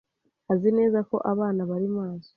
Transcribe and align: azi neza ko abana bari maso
azi 0.53 0.69
neza 0.77 0.99
ko 1.09 1.15
abana 1.31 1.61
bari 1.69 1.87
maso 1.97 2.29